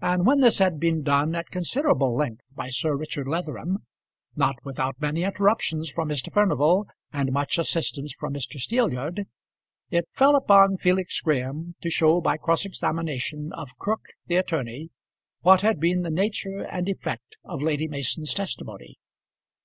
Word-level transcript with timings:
And 0.00 0.24
when 0.24 0.38
this 0.38 0.58
had 0.60 0.78
been 0.78 1.02
done 1.02 1.34
at 1.34 1.50
considerable 1.50 2.14
length 2.14 2.54
by 2.54 2.68
Sir 2.68 2.94
Richard 2.94 3.26
Leatherham, 3.26 3.78
not 4.36 4.54
without 4.62 5.00
many 5.00 5.24
interruptions 5.24 5.90
from 5.90 6.08
Mr. 6.10 6.32
Furnival 6.32 6.86
and 7.12 7.32
much 7.32 7.58
assistance 7.58 8.12
from 8.16 8.34
Mr. 8.34 8.60
Steelyard, 8.60 9.24
it 9.90 10.06
fell 10.12 10.36
upon 10.36 10.76
Felix 10.76 11.20
Graham 11.22 11.74
to 11.80 11.90
show 11.90 12.20
by 12.20 12.36
cross 12.36 12.64
examination 12.64 13.52
of 13.52 13.76
Crook 13.78 14.02
the 14.28 14.36
attorney, 14.36 14.90
what 15.40 15.62
had 15.62 15.80
been 15.80 16.02
the 16.02 16.10
nature 16.12 16.60
and 16.60 16.88
effect 16.88 17.36
of 17.42 17.60
Lady 17.60 17.88
Mason's 17.88 18.32
testimony. 18.32 19.00